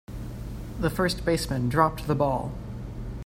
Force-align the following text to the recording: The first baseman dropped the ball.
The 0.79 0.89
first 0.89 1.23
baseman 1.25 1.69
dropped 1.69 2.07
the 2.07 2.15
ball. 2.15 2.53